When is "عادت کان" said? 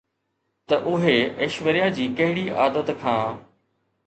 2.65-3.39